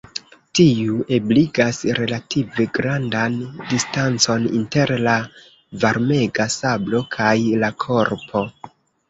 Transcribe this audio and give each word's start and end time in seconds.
Tiuj 0.59 1.01
ebligas 1.17 1.81
relative 1.99 2.65
grandan 2.77 3.35
distancon 3.73 4.49
inter 4.61 4.95
la 5.09 5.15
varmega 5.85 6.49
sablo 6.57 7.05
kaj 7.19 7.37
la 7.67 7.71
korpo. 7.87 8.45